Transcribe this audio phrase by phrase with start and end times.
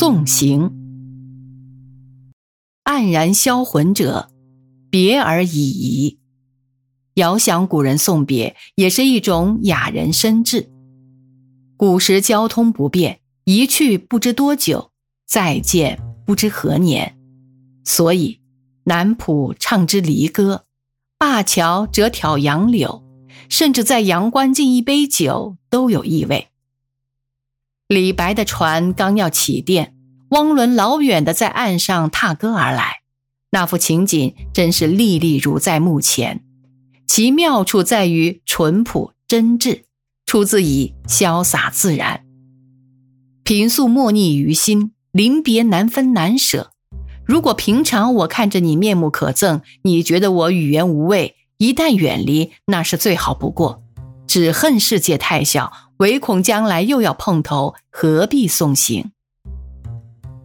[0.00, 0.72] 送行，
[2.84, 4.30] 黯然销魂者，
[4.88, 6.18] 别而已矣。
[7.16, 10.70] 遥想古人送别，也是一种雅人深志。
[11.76, 14.90] 古时交通不便，一去不知多久，
[15.26, 17.18] 再见不知何年，
[17.84, 18.40] 所以
[18.84, 20.64] 南浦唱之离歌，
[21.18, 23.04] 灞桥折挑杨柳，
[23.50, 26.46] 甚至在阳关敬一杯酒，都有意味。
[27.90, 29.96] 李白的船刚要起电，
[30.28, 33.00] 汪伦老远的在岸上踏歌而来，
[33.50, 36.44] 那幅情景真是历历如在目前。
[37.08, 39.80] 其妙处在于淳朴真挚，
[40.24, 42.24] 出自以潇洒自然。
[43.42, 46.70] 平素莫逆于心，临别难分难舍。
[47.24, 53.82] 如果平常我看着你面目可憎，你觉得我语言无味，一旦远离，那是最好不过。
[54.28, 55.89] 只恨世界太小。
[56.00, 59.10] 唯恐将来又要碰头，何必送行？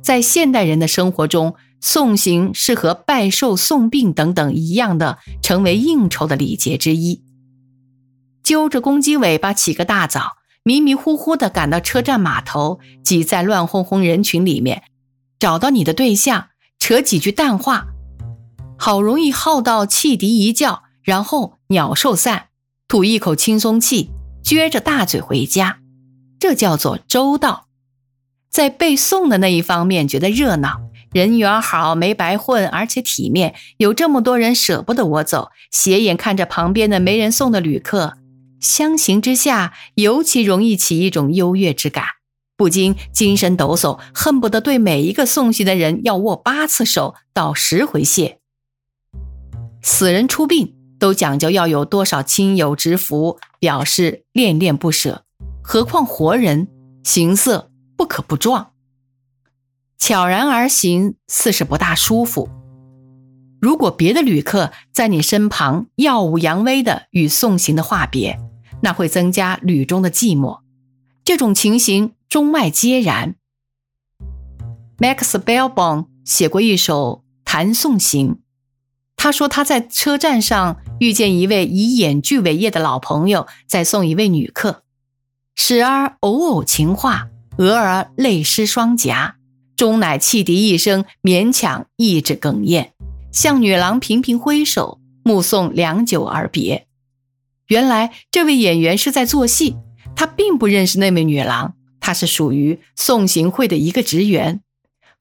[0.04, 7.24] 在现代人的生活中，送行是和拜寿、送病等等一样的，成为应酬的礼节之一。
[8.44, 14.84] 揪着公鸡尾巴起个大早，迷迷糊糊的赶到车站码头，挤在乱哄哄人群里面，
[15.40, 17.88] 找到你的对象，扯几句淡话，
[18.78, 22.50] 好容易耗到汽笛一叫，然后鸟兽散，
[22.90, 24.10] 吐一口轻松气。
[24.46, 25.80] 撅着大嘴回家，
[26.40, 27.66] 这叫做周到。
[28.52, 33.56] 在被送的那一方面觉得热闹，人缘好，没白混，而且体面。
[33.78, 38.18] 有这么多人舍不得我走，斜眼看着旁边的没人送的旅客，
[38.60, 42.06] 相形之下，尤其容易起一种优越之感，
[42.56, 48.38] 不禁精神抖擞，恨不得对每一个送行的人要握八次手，道十回谢。
[49.82, 50.76] 死人出殡。
[51.00, 55.24] 都讲究要有多少亲友执福，表示恋恋不舍。
[55.62, 56.68] 何况活人，
[57.04, 58.72] 形色不可不壮。
[59.98, 62.50] 悄然而行，似是不大舒服。
[63.60, 68.40] 如果别的旅客在你身旁耀武扬威的与送行的话别，
[68.82, 70.60] 那会增加旅中的寂寞。
[71.24, 73.36] 这种情形中外皆然。
[75.00, 78.34] Max b e l b o n 写过一首《弹送行》。
[79.16, 84.84] 他说他在车站上遇见一位以演剧为业的老朋友，在送一位女客，
[85.56, 89.36] 时而偶偶情话，俄而泪湿双颊，
[89.76, 92.92] 终乃汽笛一声，勉强抑制哽咽，
[93.32, 96.88] 向女郎频频挥手，目送良久而别。
[97.68, 99.76] 原来这位演员是在做戏，
[100.16, 104.62] 他并不认识那位女郎，他是属于送行会的一个职员。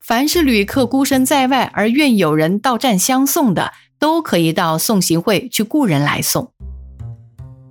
[0.05, 3.73] 凡是旅客孤身在外而愿有人到站相送的。
[3.97, 6.51] 都可以到送行会去雇人来送。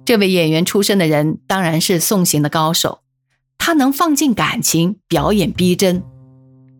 [0.05, 3.00] 这位演员出身的人当然是送行的高手，
[3.59, 6.03] 他能放进感情，表演逼真。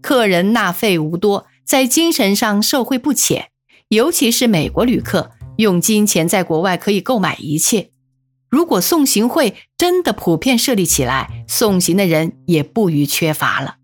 [0.03, 3.51] 客人纳费无多，在精神上受贿不浅，
[3.89, 7.91] 尤其是美国旅客，用金钱在国外可以购买一切。
[8.51, 13.77] 如果送行会真的普遍设立起来，送行的人也不予缺乏了。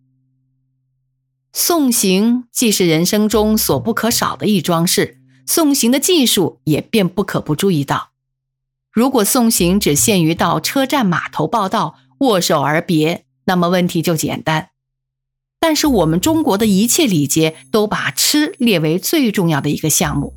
[1.52, 5.18] 送行既是人生中所不可少的一桩事。
[5.46, 8.10] 送行的技术也便不可不注意到。
[8.92, 14.68] 如果送行只限于到车站码头报到、握手而别，那么问题就简单。
[15.58, 20.34] 但是我们中国的一切礼节都把吃列为最重要的一个项目。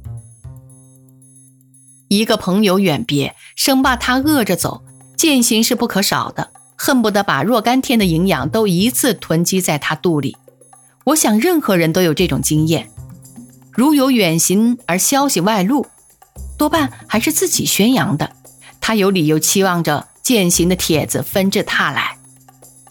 [2.07, 4.83] 一个朋友远别，生怕他饿着走，
[5.15, 10.35] 践行是不可少的，恨不得把若干天的营养都一次囤积在他肚里。
[11.05, 12.89] 我想任何人都有这种经验。
[13.71, 15.85] 如有远行而消息外露，
[16.57, 18.31] 多半还是自己宣扬的。
[18.79, 22.17] 他有理由期望着践行的帖子纷至沓来。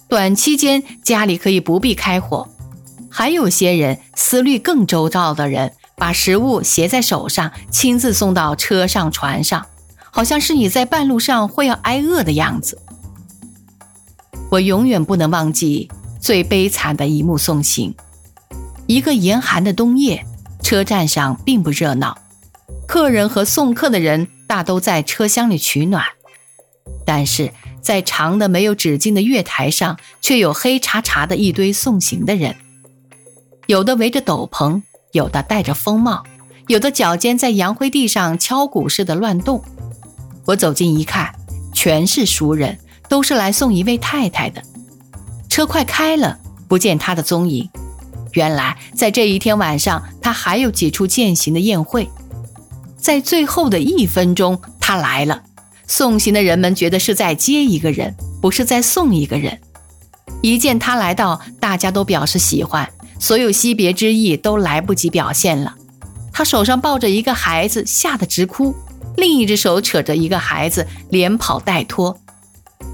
[0.08, 2.48] 短期间家里可以不必开火。
[3.08, 9.66] 还有些人思虑更周到的人，把食物携在手上，亲自送到车上船上，
[10.10, 12.80] 好像是你在半路上会要挨饿的样子。
[14.50, 15.90] 我永远不能忘记
[16.20, 17.94] 最悲惨的一幕送行：
[18.92, 20.26] 一个严寒的冬夜。
[20.62, 22.16] 车站上并不热闹，
[22.86, 26.04] 客人和送客的人大都在车厢里取暖，
[27.04, 27.52] 但是
[27.82, 32.54] 在长的没有止境的月台上，却有黑查查的一堆送行的人，
[33.66, 36.22] 有的围着斗篷，有的戴着风帽，
[36.68, 39.62] 有的脚尖在洋灰地上敲鼓似的乱动。
[40.46, 41.34] 我走近一看，
[41.74, 42.78] 全是熟人，
[43.08, 44.62] 都是来送一位太太的。
[45.48, 47.68] 车快开了，不见他的踪影。
[48.32, 52.08] 原来，在这一天晚上，他还有几处践行的宴会。
[52.96, 55.42] 在最后的一分钟，他来了。
[55.86, 59.60] 送行的人们觉得是在接一个人，不是在送一个人。
[60.40, 62.88] 一见他来到，大家都表示喜欢，
[63.18, 65.74] 所有惜别之意都来不及表现了。
[66.32, 68.72] 他手上抱着一个孩子，吓得直哭；
[69.16, 72.18] 另一只手扯着一个孩子，连跑带拖。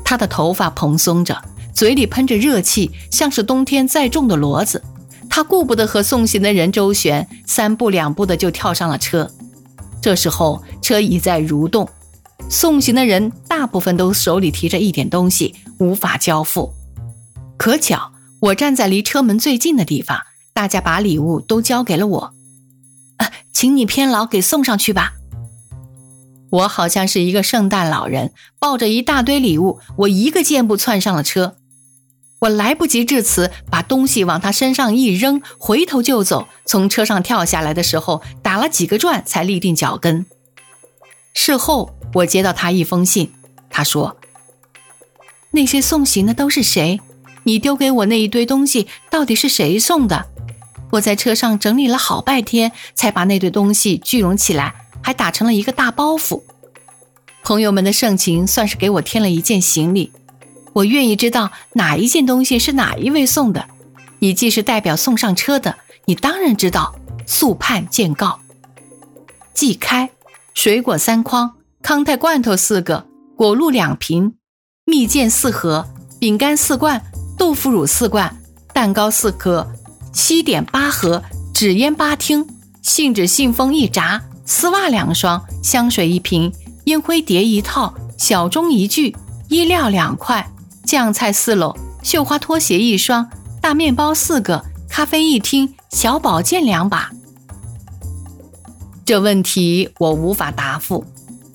[0.05, 1.41] 他的头发蓬松着，
[1.73, 4.83] 嘴里喷着热气，像是冬天载重的骡子。
[5.31, 9.31] 他顾不得和送行的人周旋，三步两步的就跳上了车。
[10.01, 11.89] 这时候车已在蠕动，
[12.49, 16.73] 送行的人大部分都手里提着一点东西，无法交付。
[17.57, 20.21] 可巧我站在离车门最近的地方，
[20.53, 22.35] 大家把礼物都交给了我。
[23.19, 25.15] 啊，请你偏劳给送上去吧。
[26.51, 31.58] 我好像是一个圣诞老人，抱着一大堆礼物，我一个箭步窜上了车。
[32.41, 36.47] 我来不及致辞，把东西往他身上一扔，回头就走。
[36.65, 40.25] 从车上跳下来的时候，打了几个转才立定脚跟。
[41.35, 43.33] 事后我接到他一封信，
[43.69, 44.17] 他说
[45.51, 47.01] ：“那些送行的都是谁？
[47.43, 50.27] 你丢给我那一堆东西到底是谁送的？
[50.93, 56.43] 我在车上整理了好半天，才把那堆东西聚拢起来，还打成了一个大包袱。
[57.43, 60.13] 朋友们的盛情算是给我添了一件行李。”
[60.73, 63.69] 我愿意知道哪一件东西是哪一位送的。
[64.21, 65.77] 你既是代表送上车的，
[66.07, 66.95] 你当然知道。
[67.31, 68.41] 速判见告。
[69.53, 70.09] 季开，
[70.55, 73.07] 水果三筐，康泰罐头四个，
[73.37, 74.35] 果露两瓶，
[74.87, 75.87] 蜜饯四盒，
[76.19, 77.05] 饼干四罐，
[77.37, 78.35] 豆腐乳四罐，
[78.73, 79.71] 蛋糕四颗，
[80.15, 81.23] 西点八盒，
[81.53, 82.47] 纸烟八听，
[82.81, 86.51] 信纸信封一扎，丝袜两双，香水一瓶，
[86.85, 89.15] 烟灰碟一套，小钟一具，
[89.51, 90.51] 衣料两块。
[90.89, 93.29] 酱菜四篓，绣花拖鞋一双，
[93.61, 97.11] 大面包四个，咖啡一听，小宝剑两把。
[99.05, 101.05] 这问题我无法答复，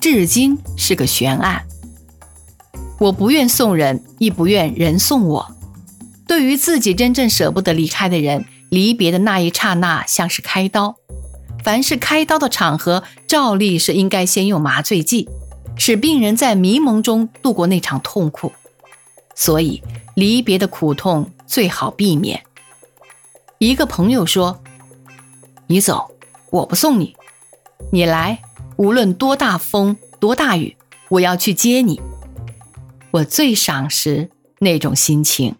[0.00, 1.64] 至今是个悬案。
[3.00, 5.56] 我不愿送人，亦不愿人送我。
[6.28, 10.94] 对于自己真正舍不得离开的人，离别的那一刹那像是开刀。
[11.64, 15.28] 凡是开刀的场合，照例是应该先用麻醉剂，
[15.76, 18.52] 使病人在迷蒙中度过那场痛苦。
[19.34, 19.82] 所以，
[20.14, 22.44] 离别的苦痛最好避免。
[23.58, 24.62] 一个朋友说
[25.66, 26.10] ：“你走，
[26.50, 27.14] 我不送你；
[27.90, 28.42] 你来，
[28.76, 30.76] 无论多大风多大雨，
[31.08, 32.00] 我要去接你。”
[33.12, 35.54] 我最赏识那种心情。